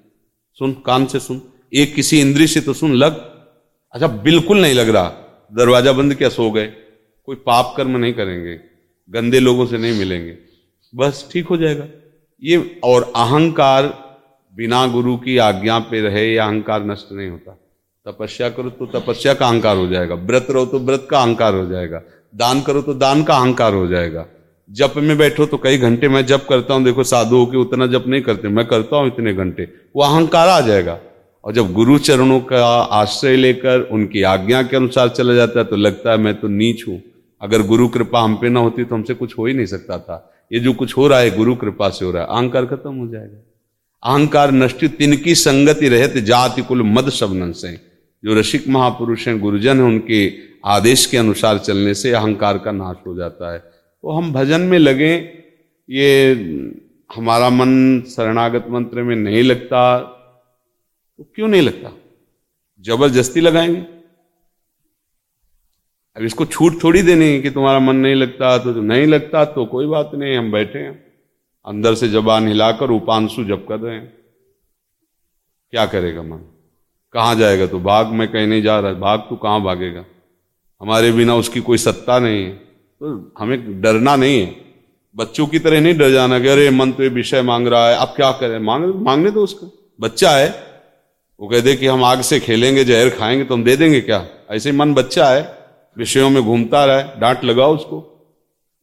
[0.58, 1.42] सुन, कान से सुन।
[1.74, 3.33] एक किसी इंद्री से तो सुन, लग।
[3.94, 5.12] अच्छा बिल्कुल नहीं लग रहा।
[5.52, 6.66] दरवाज़ा बंद क्या, सो गए।
[7.28, 8.54] कोई पाप कर्म नहीं करेंगे,
[9.10, 10.36] गंदे लोगों से नहीं मिलेंगे।
[10.92, 11.86] बस ठीक हो जाएगा।
[12.42, 13.86] ये, और अहंकार
[14.54, 17.58] बिना गुरु की आज्ञा पे रहे, या अहंकार नष्ट नहीं होता।
[18.06, 21.66] तपस्या करो तो तपस्या का अहंकार हो जाएगा। व्रत रहो तो व्रत का अहंकार हो
[21.66, 22.02] जाएगा।
[22.34, 24.26] दान करो तो दान का अहंकार हो जाएगा।
[24.70, 27.86] जप में बैठो तो कई घंटे, मैं जप करता हूँ, देखो साधु हो के उतना
[27.86, 30.98] जप नहीं करते, मैं करता हूँ इतने घंटे, वो अहंकार आ जाएगा।
[31.44, 35.76] और जब गुरु चरणों का आश्रय लेकर उनकी आज्ञा के अनुसार चला जाता है तो
[35.76, 37.02] लगता है मैं तो नीच हूँ।
[37.40, 40.46] अगर गुरु कृपा हम पे ना होती तो हमसे कुछ हो ही नहीं सकता था।
[40.52, 43.06] ये जो कुछ हो रहा है, गुरु कृपा से हो रहा है। अहंकार खत्म हो
[43.08, 43.42] जाएगा।
[44.02, 47.72] अहंकार नष्ट तिनकी संगति रहते जाति कुल मद शबनन से।
[48.24, 50.32] जो रसिक महापुरुष हैं, गुरुजन हैं, उनके
[50.66, 54.78] आदेश के अनुसार चलने से अहंकार का नाश हो जाता है। तो हम भजन में
[54.78, 55.14] लगे,
[55.88, 56.32] ये
[57.16, 60.10] हमारा मन शरणागत मंत्र में नहीं लगता
[61.18, 61.92] तो क्यों नहीं लगता?
[62.80, 63.80] ज़बरदस्ती लगाएँगे।
[66.16, 69.44] अब इसको छूट थोड़ी देनी है कि तुम्हारा मन नहीं लगता तो, तो नहीं लगता
[69.44, 71.12] तो कोई बात नहीं हम बैठे हैं।
[71.66, 74.12] अंदर से जबान हिलाकर उपांशु जब कर रहे हैं।
[75.70, 76.38] क्या करेगा मन?
[77.12, 77.80] कहाँ जाएगा तो?
[77.80, 80.04] भाग में कहीं नहीं जा रहा भाग तो कहाँ भागेगा?
[80.80, 82.52] हमारे बिना उसकी कोई सत्ता नहीं है।
[83.00, 84.56] तो हमें डरना नहीं है।
[85.16, 87.96] बच्चों की तरह नहीं डर जाना कि अरे मन तो ये विषय मांग रहा है
[87.96, 88.58] अब क्या करें?
[88.58, 90.73] मांग मांगने दो उसका। बच्चा है
[91.40, 94.26] वो कह दे कि हम आग से खेलेंगे, जहर खाएँगे तो हम दे देंगे क्या?
[94.50, 95.58] ऐसे मन बच्चा है,
[95.98, 98.10] विषयों में घूमता रहा है, डांट लगाओ उसको।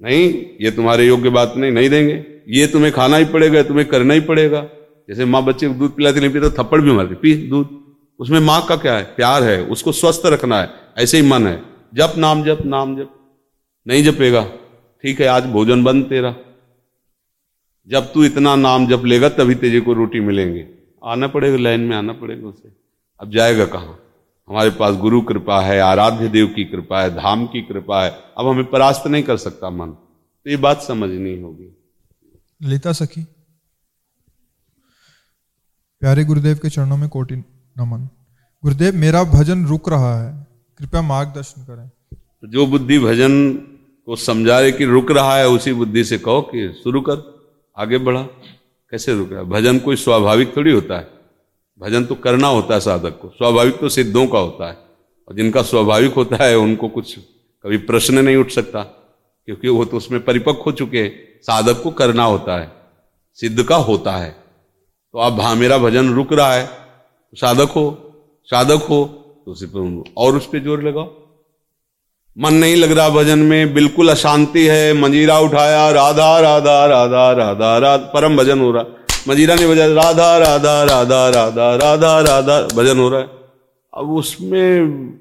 [0.01, 4.13] नहीं, ये तुम्हारे योग्य बात नहीं नहीं देंगे। ये तुम्हें खाना ही पड़ेगा तुम्हें करना
[4.13, 4.61] ही पड़ेगा।
[5.09, 8.39] जैसे माँ बच्चे को दूध पिलाती नहीं पी तो थप्पड़ भी मारती, पी दूध। उसमें
[8.39, 9.03] माँ का क्या है?
[9.03, 13.09] प्यार है, उसको स्वस्थ रखना है, ऐसे ही मन है। जप नाम जप नाम, जप।
[13.87, 14.43] नहीं जपेगा।
[15.03, 16.35] ठीक है, आज भोजन बंद तेरा।
[17.87, 21.97] जब तू इतना नाम जप लेगा, तभी तेजे को रोटी मिलेंगे। आना पड़ेगा लाइन में
[21.97, 22.71] आना पड़ेगा उसे।
[23.19, 23.99] अब जाएगा कहाँ?
[24.49, 28.47] हमारे पास गुरु कृपा है आराध्य देव की कृपा है धाम की कृपा है। अब
[28.47, 29.87] हमें परास्त नहीं कर सकता मन।
[30.43, 31.77] तो ये बात समझनी होगी।
[32.63, 33.23] ललिता सखी।
[35.99, 37.35] प्यारे गुरुदेव के चरणों में कोटि
[37.77, 38.05] नमन।
[38.63, 43.53] गुरुदेव मेरा भजन रुक रहा है। कृपया मार्गदर्शन करें। तो जो बुद्धि भजन
[44.05, 47.41] को समझा रहे कि रुक रहा है उसी बुद्धि से कहो कि शुरू कर
[47.77, 48.27] आगे बढ़ा।
[48.91, 51.07] कैसे रुक रहा भजन कोई स्वाभाविक थोड़ी होता है।
[51.81, 54.77] भजन तो करना होता है साधक को। स्वाभाविक तो सिद्धों का होता है।
[55.27, 58.81] और जिनका स्वाभाविक होता है, उनको कुछ कभी प्रश्न नहीं उठ सकता,
[59.47, 62.71] क्योंकि वो तो उसमें परिपक्व हो चुके हैं। साधक को करना होता है।
[63.39, 67.85] सिद्ध का होता है। तो अब हाँ मेरा भजन रुक रहा है तो साधक हो
[68.49, 69.03] साधक हो
[69.45, 69.65] तो उसी
[70.17, 71.05] और उस पर ज़ोर लगाओ।
[72.37, 77.77] मन नहीं लग रहा भजन में, बिल्कुल अशांति है, मंजीरा उठाया, राधा राधा राधा राधा
[77.77, 78.83] राधा परम भजन हो रहा।
[79.27, 83.27] मंजीरा ने बजाया, राधा राधा राधा राधा राधा राधा, भजन हो रहा है।
[83.93, 85.19] अब उसमें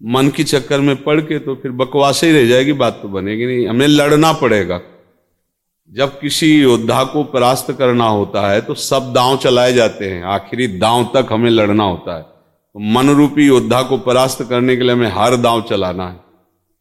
[0.00, 3.46] मन की चक्कर में पड़ के तो फिर बकवास ही रह जाएगी, बात तो बनेगी
[3.46, 4.80] नहीं। हमें लड़ना पड़ेगा।
[5.92, 10.66] जब किसी योद्धा को परास्त करना होता है तो सब दांव चलाए जाते हैं। आखिरी
[10.78, 14.92] दांव तक हमें लड़ना होता है। तो मन रूपी योद्धा को परास्त करने के लिए
[14.92, 16.27] हमें हर दांव चलाना है।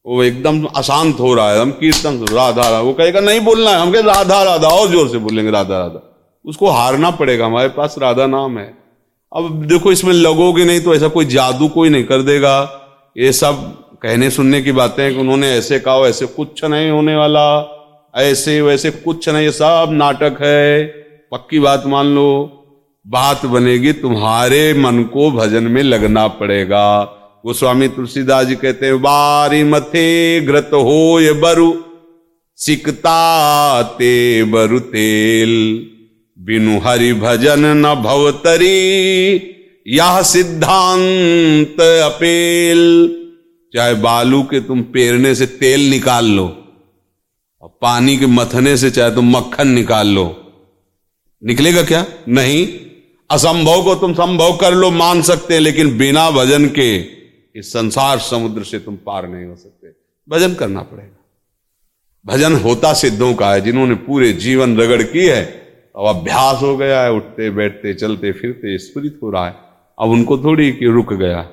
[0.08, 3.78] वो एकदम अशांत हो रहा है, हम कीर्तन राधा राधा। वो कहेगा, नहीं बोलना है।
[3.78, 6.16] हम कहे, राधा राधा। और ज़ोर से बोलेंगे, राधा राधा।
[6.46, 8.78] उसको हारना पड़ेगा, हमारे पास राधा नाम है।
[9.36, 12.82] अब देखो, इसमें लगोगे नहीं तो ऐसा कोई जादू कोई नहीं कर देगा।
[13.18, 17.16] ये सब कहने सुनने की बातें हैं कि उन्होंने ऐसे कहा, ऐसे कुछ नहीं होने
[17.16, 17.74] वाला।
[18.16, 20.86] ऐसे, वैसे कुछ नहीं सब नाटक है।
[21.32, 22.52] पक्की बात मान लो,
[23.08, 29.64] बात बनेगी, तुम्हारे मन को भजन में लगना पड़ेगा। गोस्वामी तुलसीदास जी कहते हैं, बारी
[29.64, 31.74] मथे घृत हो ये बरु,
[32.60, 35.54] सिकता ते बरु तेल।
[36.38, 38.74] बिनु हरि भजन न भवतरी
[39.88, 42.82] यह सिद्धांत अपेल।
[43.74, 46.46] चाहे बालू के तुम पेरने से तेल निकाल लो,
[47.62, 50.26] और पानी के मथने से चाहे तुम मक्खन निकाल लो।
[51.42, 52.06] निकलेगा क्या?
[52.30, 52.68] नहीं।
[53.30, 57.17] असंभव को तुम संभव कर लो, मान सकते हैं, लेकिन बिना भजन के
[57.58, 59.88] इस संसार समुद्र से तुम पार नहीं हो सकते।
[60.30, 61.26] भजन करना पड़ेगा।
[62.26, 65.46] भजन होता सिद्धों का है, जिन्होंने पूरे जीवन रगड़ की है।
[65.98, 69.56] अब अभ्यास हो गया है, उठते, बैठते, चलते, फिरते, स्फुरित हो रहा है।
[70.00, 71.50] अब उनको थोड़ी कि रुक गया।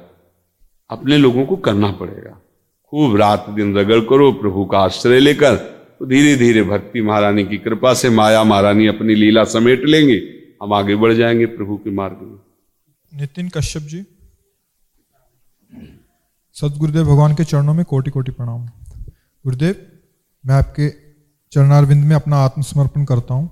[0.91, 2.43] अपने लोगों को करना पड़ेगा।
[2.91, 5.57] खूब रात दिन रगड़ करो, प्रभु का आश्रय लेकर।
[5.99, 10.23] तो धीरे धीरे भक्ति महारानी की कृपा से माया महारानी अपनी लीला समेट लेंगे।
[10.63, 12.39] हम आगे बढ़ जाएँगे प्रभु के मार्ग में।
[13.21, 14.05] नितिन कश्यप जी।
[16.57, 18.67] सदगुरुदेव भगवान के चरणों में कोटि कोटि प्रणाम।
[19.45, 19.75] गुरुदेव,
[20.45, 20.89] मैं आपके
[21.53, 23.51] चरणारविंद में अपना आत्मसमर्पण करता हूँ।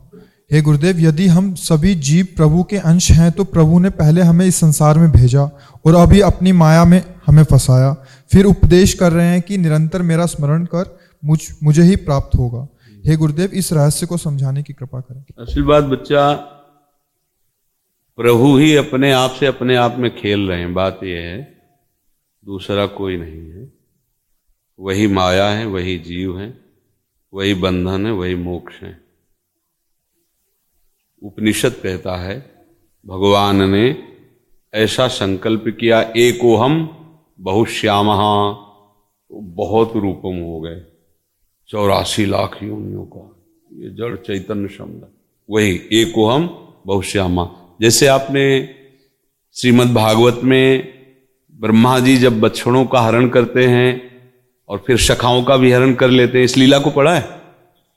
[0.51, 4.47] हे गुरुदेव, यदि हम सभी जीव प्रभु के अंश हैं तो प्रभु ने पहले हमें
[4.47, 5.43] इस संसार में भेजा
[5.87, 7.93] और अभी अपनी माया में हमें फंसाया।
[8.33, 12.67] फिर उपदेश कर रहे हैं कि निरंतर मेरा स्मरण कर, मुझ, मुझे ही प्राप्त होगा।
[13.07, 16.33] हे गुरुदेव, इस रहस्य को समझाने की कृपा करें। आशीर्वाद बच्चा,
[18.19, 21.52] प्रभु ही अपने आप से अपने आप में खेल रहे हैं। बात यह है
[22.45, 23.73] दूसरा कोई नहीं है।
[24.79, 26.61] वही माया है, वही जीव है,
[27.33, 29.01] वही बंधन है, वही मोक्ष है।
[31.23, 32.39] उपनिषद कहता है,
[33.07, 34.09] भगवान ने
[34.75, 36.75] ऐसा संकल्प किया, एको हम
[37.41, 38.07] बहुश्याम
[39.33, 40.81] बहुत रूपम हो गए,
[41.69, 43.25] चौरासी लाख योनियों का।
[43.73, 45.07] ये जड़ चैतन्य शब्द।
[45.51, 46.47] वही, एको हम
[46.87, 48.45] बहुश्यामा जैसे आपने
[49.57, 51.02] श्रीमद् भागवत में
[51.63, 53.91] ब्रह्मा जी जब बछड़ों का हरण करते हैं
[54.69, 57.21] और फिर शखाओं का भी हरण कर लेते हैं, इस लीला को पढ़ा है?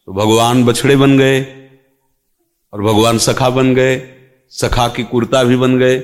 [0.05, 1.41] तो भगवान बछड़े बन गए
[2.73, 4.01] और भगवान सखा बन गए,
[4.49, 5.99] सखा की कुर्ता भी बन गए,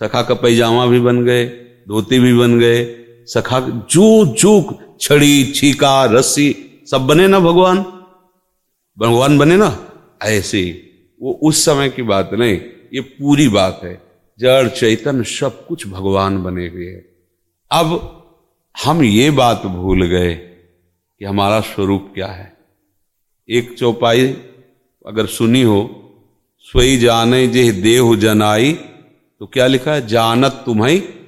[0.00, 1.46] सखा का पैजामा भी बन गए,
[1.88, 2.84] धोती भी बन गए,
[3.28, 6.56] सखा जो जो छड़ी, छीका, रस्सी,
[6.90, 7.78] सब बने ना भगवान?
[8.98, 9.90] भगवान बने ना?
[10.22, 10.90] ऐसे
[11.22, 12.60] वो उस समय की बात नहीं,
[12.94, 14.11] ये पूरी बात है।
[14.42, 17.04] जड़ चैतन सब कुछ भगवान बने हुए
[17.72, 18.18] अब
[18.84, 20.34] हम ये बात भूल गए
[21.18, 22.56] कि हमारा स्वरूप क्या है।
[23.48, 24.28] एक चौपाई
[25.06, 25.98] अगर सुनी हो
[26.58, 28.72] स्वई जाने जे देह जनाई
[29.40, 30.06] तो क्या लिखा है?
[30.06, 31.26] जानत तुम्हें।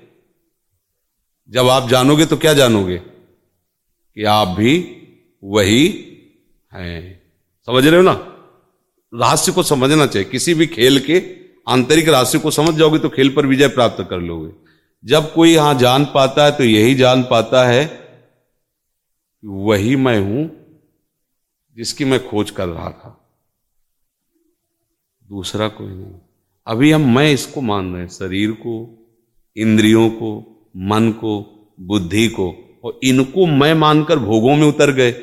[1.49, 2.99] जब आप जानोगे तो क्या जानोगे?
[4.15, 4.97] कि आप भी
[5.45, 5.87] वही
[6.75, 7.23] हैं।
[7.67, 8.13] समझ रहे हो ना?
[9.15, 13.35] रहस्य को समझना चाहिए। किसी भी खेल के आंतरिक राशि को समझ जाओगे तो खेल
[13.35, 14.53] पर विजय प्राप्त कर लोगे।
[15.05, 20.51] जब कोई यहाँ जान पाता है तो यही जान पाता है कि वही मैं हूँ
[21.77, 23.21] जिसकी मैं खोज कर रहा था।
[25.29, 26.15] दूसरा कोई नहीं।
[26.67, 29.07] अभी हम, मैं इसको मान रहे हैं, शरीर को,
[29.57, 30.31] इंद्रियों को,
[30.77, 31.51] मन को,
[31.81, 35.15] बुद्धि को, और इनको मैं मानकर भोगों में उतर गए।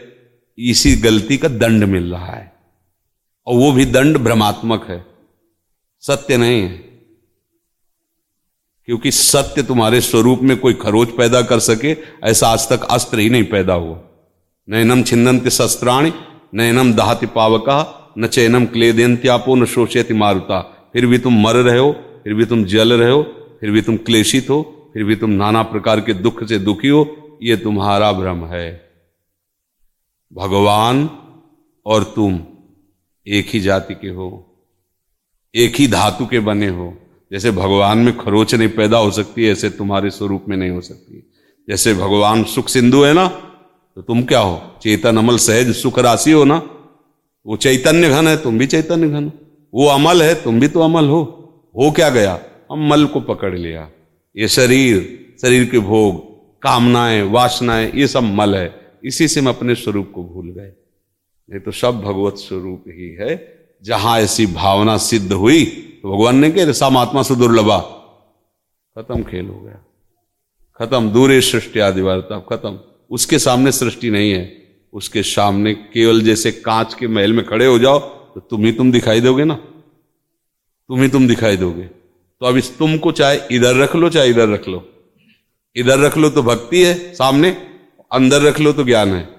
[0.58, 2.54] इसी गलती का दंड मिल रहा है।
[3.48, 5.11] और वो भी दंड भ्रमात्मक है।
[6.02, 6.78] सत्य नहीं है।
[8.86, 13.30] क्योंकि सत्य तुम्हारे स्वरूप में कोई खरोच पैदा कर सके, ऐसा आज तक अस्त्र ही
[13.30, 14.02] नहीं पैदा हुआ।
[14.70, 16.14] नैनम छिन्नंत शस्त्राणी
[16.54, 21.92] नैनम दहाति पावका, न चैनम क्लेदेन्त्यापो न शोषयति मारुता। फिर भी तुम मर रहे हो,
[22.24, 23.24] फिर भी तुम जल रहे हो,
[23.62, 27.18] फिर भी तुम क्लेशित हो, फिर भी तुम नाना प्रकार के दुख से दुखी हो,
[27.44, 28.92] ये तुम्हारा भ्रम है।
[30.34, 31.10] भगवान
[31.86, 32.46] और तुम
[33.28, 34.51] एक ही जाति के हो।
[35.56, 36.94] एक ही धातु के बने हो।
[37.32, 41.32] जैसे भगवान में खरोच नहीं पैदा हो सकती ऐसे तुम्हारे स्वरूप में नहीं हो सकती।
[41.68, 43.28] जैसे भगवान सुख सिंधु है ना
[43.98, 44.62] तो तुम क्या हो?
[44.82, 46.58] चेतन अमल सहज सुख राशि हो ना।
[47.46, 49.32] वो चैतन्य घन है, तुम भी चैतन्य घन हो।
[49.74, 51.22] वो अमल है, तुम भी तो अमल हो।
[51.78, 52.40] हो क्या गया?
[52.72, 53.90] हम मल को पकड़ लिया।
[54.36, 56.20] ये शरीर शरीर के भोग,
[56.62, 58.74] कामनाएँ, वासनाएँ, ये सब मल है।
[59.06, 60.72] इसी से हम अपने स्वरूप को भूल गए।
[61.50, 63.36] नहीं तो सब भगवत स्वरूप ही है।
[63.84, 65.66] जहाँ ऐसी भावना सिद्ध हुई
[66.04, 67.80] तो भगवान ने कह रसा महात्मा से दुर्लभा।
[68.96, 69.86] खत्म खेल हो गया।
[70.80, 72.02] खत्म, दूरे सृष्टि आदि
[72.50, 72.80] खत्म।
[73.12, 74.62] उसके सामने सृष्टि नहीं है।
[74.94, 78.92] उसके सामने केवल जैसे कांच के महल में खड़े हो जाओ तो तुम ही तुम
[78.92, 83.76] दिखाई दोगे ना। तुम ही तुम दिखाई दोगे। तो अब इस तुम को चाहे इधर
[83.76, 84.90] रख लो, चाहे इधर रख लो।
[85.76, 87.50] इधर रख लो तो भक्ति है, सामने।
[88.12, 89.30] अंदर रख लो तो ज्ञान है।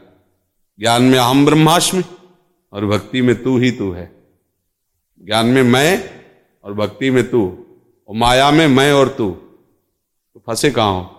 [0.81, 2.03] ज्ञान में अहम ब्रह्माष्टमी
[2.73, 4.22] और भक्ति में तू ही तू है।
[5.25, 6.11] ज्ञान में मैं
[6.65, 7.67] और भक्ति में तू
[8.09, 9.31] और माया में मैं और तू।
[10.35, 11.17] तो फंसे कहाँ हो?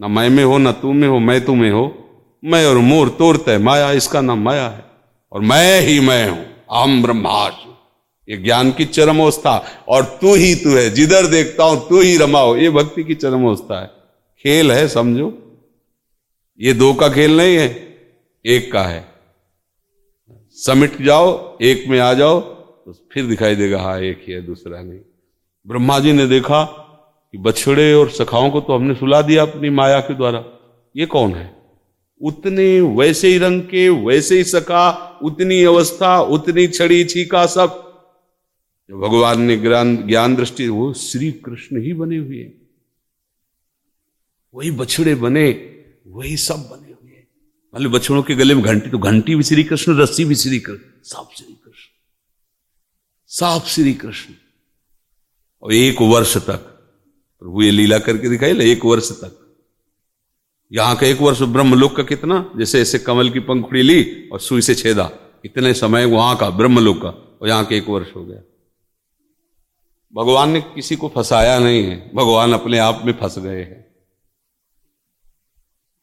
[0.00, 2.08] ना मैं में हो, ना तू में हो, मैं तू में हो।
[2.44, 4.84] मैं और मोर तोड़ते है। माया इसका नाम माया है।
[5.32, 7.72] और मैं ही मैं हूँ। अहम ब्रह्माष्टमी
[8.28, 12.16] ये ज्ञान की चरम अवस्था और तू ही तू है। जिधर देखता हूँ, तू ही
[12.16, 13.90] रमाओ ये भक्ति की चरम अवस्था है।
[14.42, 15.58] खेल है, समझो।
[16.60, 17.98] ये दो का खेल नहीं है,
[18.46, 19.08] एक का है।
[20.52, 22.55] समिट जाओ, एक में आ जाओ।
[22.86, 24.98] तो फिर दिखाई देगा हाँ एक ही है, दूसरा नहीं।
[25.66, 26.64] ब्रह्मा जी ने देखा
[27.32, 30.44] कि बछड़े और सखाओं को तो हमने सुला दिया अपनी माया के द्वारा।
[30.96, 31.56] ये कौन है?
[32.22, 37.82] उतने वैसे ही रंग के, वैसे ही सका, उतनी अवस्था, उतनी छड़ी, छीका सब।
[38.90, 42.52] भगवान ने ज्ञान ज्ञान दृष्टि, वो श्री कृष्ण ही बने हुए
[44.54, 45.50] वही बछड़े बने,
[46.06, 47.24] वही सब बने हुए
[47.74, 50.84] मतलब बछड़ों के गले में घंटी तो घंटी भी श्री कृष्ण, रस्सी भी श्री कृष्ण,
[51.02, 51.65] सब श्री कृष्ण।
[53.28, 54.34] साफ़ श्री कृष्ण।
[55.62, 56.56] और एक वर्ष तक,
[57.40, 59.56] प्रभु ये लीला करके दिखाई ले, एक वर्ष तक।
[60.72, 62.50] यहाँ का एक वर्ष ब्रह्मलोक का कितना?
[62.56, 65.12] जैसे ऐसे कमल की पंखुड़ी ली और सुई से छेदा।
[65.44, 68.40] इतने समय वहाँ का ब्रह्मलोक का, और यहाँ के एक वर्ष हो गया।
[70.14, 73.96] भगवान ने किसी को फंसाया नहीं है। भगवान अपने आप में फंस गए हैं।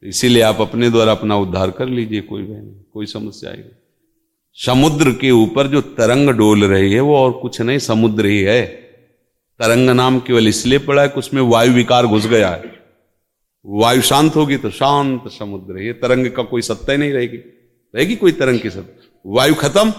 [0.02, 3.83] इसीलिए आप अपने द्वारा अपना उद्धार कर लीजिए, कोई बहन कोई समस्या आएगी
[4.56, 8.66] समुद्र के ऊपर जो तरंग डोल रही है, वो और कुछ नहीं, समुद्र ही है।
[9.58, 12.82] तरंग नाम केवल इसलिए पड़ा है कि उसमें वायु विकार घुस गया है।
[13.66, 17.36] वायु शांत होगी तो शांत समुद्र है। तरंग का कोई सत्ता ही नहीं रहेगी।
[17.94, 19.20] रहेगी कोई तरंग की सत्ता?
[19.26, 19.90] वायु खत्म?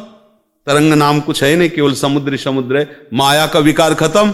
[0.65, 4.31] तरंग नाम कुछ है नहीं, केवल समुद्र ही समुद्र है। माया का विकार खत्म?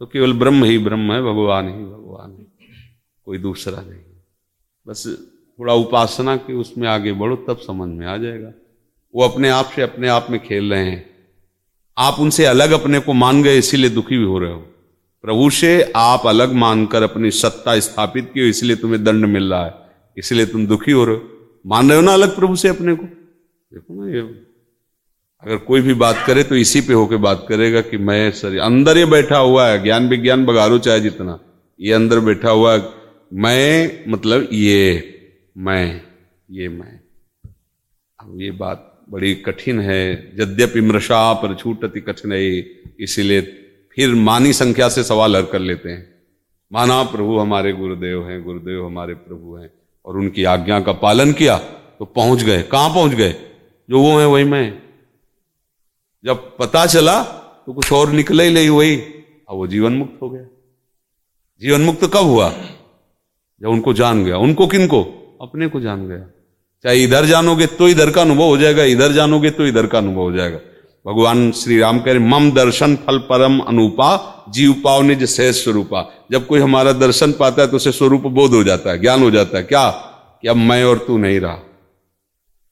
[0.00, 2.46] तो केवल ब्रह्म ही ब्रह्म है, भगवान ही भगवान है।
[3.24, 4.00] कोई दूसरा नहीं
[4.88, 5.04] बस
[5.58, 8.52] थोड़ा उपासना के उसमें आगे बढ़ो, तब समझ में आ जाएगा।
[9.14, 11.10] वो अपने आप से अपने आप में खेल रहे हैं।
[11.98, 14.60] आप उनसे अलग अपने को मान गए, इसीलिए दुखी भी हो रहे हो।
[15.24, 19.74] प्रभु से आप अलग मानकर अपनी सत्ता स्थापित की इसलिए तुम्हें दंड मिल रहा है।
[20.16, 21.30] इसलिए तुम दुखी हो रहे हो।
[21.66, 23.04] मान रहे हो ना अलग प्रभु से अपने को?
[23.04, 24.20] देखो ना ये,
[25.42, 28.98] अगर कोई भी बात करे तो इसी पे होके बात करेगा कि मैं सर, अंदर
[28.98, 31.38] ये बैठा हुआ है, ज्ञान विज्ञान बगारो चाहे जितना।
[31.80, 32.82] ये अंदर बैठा हुआ है,
[33.32, 36.00] मैं मतलब ये, मैं
[36.50, 37.00] ये मैं।
[38.18, 42.32] अब ये बात बड़ी कठिन है। यद्यपि मृषा पर छूटती कठिन
[43.00, 43.40] इसीलिए
[43.94, 46.14] फिर मानी संख्या से सवाल हर कर लेते हैं।
[46.72, 49.70] माना प्रभु हमारे गुरुदेव हैं, गुरुदेव हमारे प्रभु हैं,
[50.04, 51.58] और उनकी आज्ञा का पालन किया
[51.98, 53.32] तो पहुँच गए। कहाँ पहुँच गए?
[53.90, 54.82] जो वो है, वही मैं।
[56.24, 57.22] जब पता चला
[57.66, 60.46] तो कुछ और निकले ही नहीं, वही। अब वो जीवन मुक्त हो गया।
[61.60, 62.50] जीवन मुक्त कब हुआ?
[63.62, 65.02] जब उनको जान गया। उनको किनको?
[65.42, 66.43] अपने को जान गया।
[66.84, 70.20] चाहे इधर जानोगे तो इधर का अनुभव हो जाएगा, इधर जानोगे तो इधर का अनुभव
[70.20, 70.58] हो जाएगा।
[71.06, 76.26] भगवान श्री राम कह रहे, मम दर्शन फल परम अनुपा, जीव पाव निज सहज स्वरूपा।
[76.32, 79.30] जब कोई हमारा दर्शन पाता है तो उसे स्वरूप बोध हो जाता है, ज्ञान हो
[79.30, 79.90] जाता है। क्या?
[80.42, 81.58] कि अब मैं और तू नहीं रहा।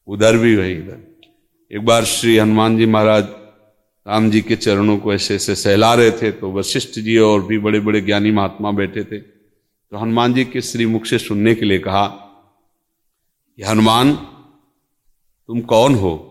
[0.08, 0.98] उधर भी वही इधर।
[1.70, 3.24] एक बार श्री हनुमान जी महाराज
[4.06, 7.58] राम जी के चरणों को ऐसे ऐसे सहला रहे थे तो वशिष्ठ जी और भी
[7.58, 11.66] बड़े बड़े ज्ञानी महात्मा बैठे थे। तो हनुमान जी के श्री मुख से सुनने के
[11.66, 12.06] लिए कहा
[13.57, 14.16] कि हनुमान,
[15.46, 16.28] तुम कौन हो?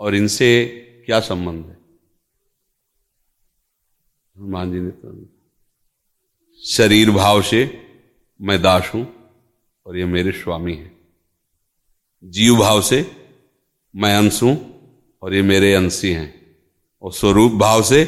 [0.00, 0.66] और इनसे
[1.06, 1.78] क्या संबंध है?
[4.38, 5.28] हनुमान जी ने तो
[6.64, 7.88] शरीर भाव से
[8.40, 9.30] मैं दास हूँ
[9.86, 10.98] और ये मेरे स्वामी हैं।
[12.24, 13.16] जीव भाव से
[13.96, 14.56] मैं अंश हूँ
[15.22, 16.56] और ये मेरे अंशी हैं।
[17.02, 18.04] और स्वरूप भाव से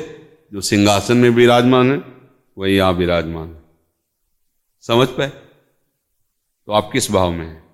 [0.53, 1.99] जो सिंहासन में विराजमान है,
[2.59, 3.63] वही यहाँ विराजमान है।
[4.81, 5.44] समझ पाए?
[6.67, 7.65] तो आप किस भाव में हैं?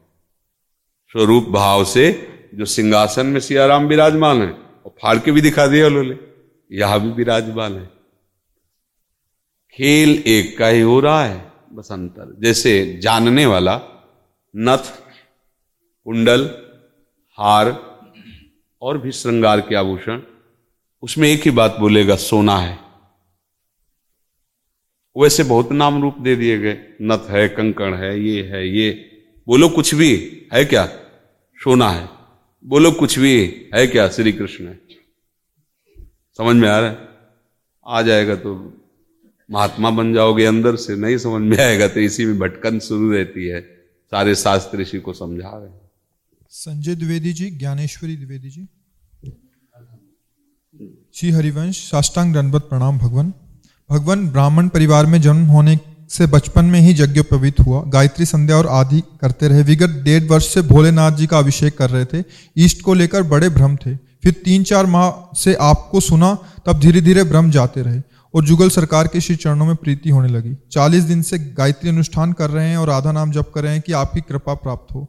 [1.09, 5.87] स्वरूप भाव से जो सिंहासन में सियाराम विराजमान है, और फाड़ के भी दिखा दिया
[5.87, 6.19] उन्होंने,
[6.73, 7.91] यहाँ भी विराजमान है।
[9.75, 13.81] खेल एक का ही हो रहा है, बस अंतर। जैसे जानने वाला
[14.57, 14.85] नथ,
[16.05, 16.45] कुंडल,
[17.39, 17.91] हार,
[18.83, 20.23] और भी श्रृंगार के आभूषण,
[21.03, 22.90] उसमें एक ही बात बोलेगा, सोना है।
[25.17, 29.11] वैसे बहुत नाम रूप दे दिए गए। नथ है, कंकण है, ये है, ये।
[29.47, 30.87] बोलो कुछ भी, है क्या?
[31.65, 32.09] सोना है।
[32.65, 34.09] बोलो कुछ भी, है क्या?
[34.09, 34.81] श्री कृष्ण है।
[36.39, 37.09] समझ में आ रहा है?
[37.87, 38.77] आ जाएगा तो
[39.51, 43.47] महात्मा बन जाओगे अंदर से। नहीं समझ में आएगा तो इसी में भटकन शुरू रहती
[43.47, 43.61] है।
[44.07, 45.91] सारे शास्त्र इसी को समझा रहे हैं।
[46.49, 48.69] संजय द्विवेदी जी, ज्ञानेश्वरी द्विवेदी जी।
[51.15, 53.35] श्री हरिवंश, साष्टांग दंडवत प्रणाम, भगवान।
[53.91, 55.79] भगवान ब्राह्मण परिवार में जन्म होने
[56.11, 60.55] से बचपन में ही यज्ञोपवीत हुआ। गायत्री संध्या और आदि करते रहे। विगत डेढ़ वर्ष
[60.55, 62.25] से भोलेनाथ जी का अभिषेक कर रहे थे।
[62.59, 67.01] ईस्ट को लेकर बड़े भ्रम थे। फिर तीन चार माह से आपको सुना, तब धीरे
[67.01, 68.03] धीरे भ्रम जाते रहे
[68.35, 72.33] और जुगल सरकार के श्री चरणों में प्रीति होने लगी। चालीस दिन से गायत्री अनुष्ठान
[72.33, 75.01] कर रहे हैं और आधा नाम जप कर रहे हैं कि आपकी कृपा प्राप्त हो।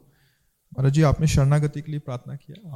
[0.73, 2.71] महाराज जी, आपने शरणागति के लिए प्रार्थना किया।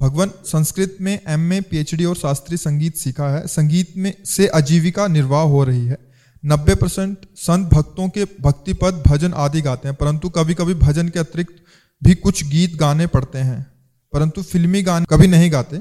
[0.00, 5.06] भगवान संस्कृत में एम ए पीएचडी और शास्त्रीय संगीत सीखा है। संगीत में से आजीविका
[5.06, 5.98] निर्वाह हो रही है।
[6.44, 11.08] नब्बे परसेंट संत भक्तों के भक्ति पद भजन आदि गाते हैं परंतु कभी कभी भजन
[11.08, 11.64] के अतिरिक्त
[12.02, 13.66] भी कुछ गीत गाने पड़ते हैं
[14.12, 15.78] परंतु फिल्मी गाने कभी नहीं गाते।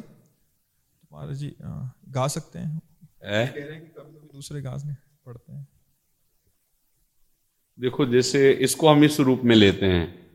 [1.14, 1.56] महाराज जी
[2.10, 2.82] गा सकते हैं।
[3.26, 3.48] है?
[3.48, 4.94] कह रहे हैं कि कभी कभी दूसरे गाने
[5.26, 5.68] पड़ते हैं।
[7.80, 10.28] देखो जैसे इसको हम इस रूप में लेते हैं।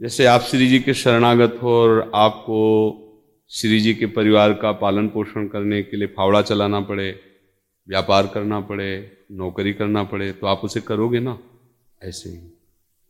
[0.00, 2.60] जैसे आप श्री जी के शरणागत हो और आपको
[3.50, 7.08] श्री जी के परिवार का पालन पोषण करने के लिए फावड़ा चलाना पड़े,
[7.88, 11.38] व्यापार करना पड़े, नौकरी करना पड़े तो आप उसे करोगे ना?
[12.02, 12.36] ऐसे ही।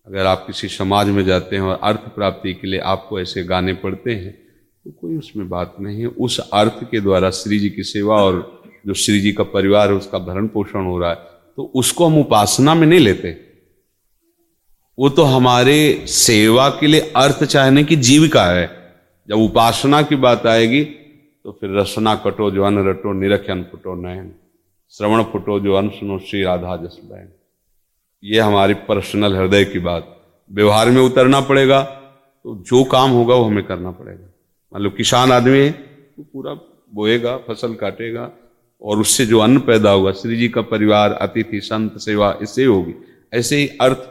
[0.06, 3.74] अगर आप किसी समाज में जाते हैं और अर्थ प्राप्ति के लिए आपको ऐसे गाने
[3.74, 7.82] पड़ते हैं तो कोई उसमें बात नहीं है। उस अर्थ के द्वारा श्री जी की
[7.84, 11.16] सेवा और जो श्री जी का परिवार है, उसका भरण पोषण हो रहा है
[11.56, 13.36] तो उसको हम उपासना में नहीं लेते।
[14.98, 18.83] वो तो हमारे सेवा के लिए अर्थ चाहने की जीविका है।
[19.28, 24.30] जब उपासना की बात आएगी तो फिर रसना कटो जो अन्न रटो निरक्षण फुटो नयन।
[24.94, 27.28] श्रवण फुटो जो अन्न सुनो, श्री राधा जस बहन
[28.22, 30.10] ये हमारी पर्सनल हृदय की बात।
[30.50, 34.26] व्यवहार में उतरना पड़ेगा तो जो काम होगा वो हमें करना पड़ेगा।
[34.72, 36.52] मतलब किसान आदमी है तो पूरा
[36.92, 38.30] बोएगा, फ़सल काटेगा,
[38.82, 42.94] और उससे जो अन्न पैदा होगा श्री जी का परिवार, अतिथि, संत, सेवा, इससे होगी।
[43.32, 44.08] ऐसे ही अर्थ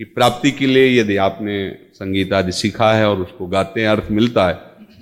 [0.00, 1.56] की प्राप्ति के लिए यदि आपने
[1.94, 4.54] संगीत आदि सीखा है और उसको गाते हैं, अर्थ मिलता है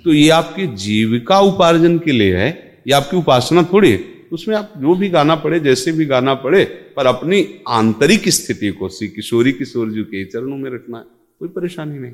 [0.03, 2.49] तो ये आपकी जीविका उपार्जन के लिए है,
[2.87, 3.99] ये आपकी उपासना थोड़ी है।
[4.31, 6.63] उसमें आप जो भी गाना पड़े जैसे भी गाना पड़े
[6.95, 11.05] पर अपनी आंतरिक स्थिति को, श्री किशोरी किशोर जी के चरणों में रखना,
[11.39, 12.13] कोई परेशानी नहीं।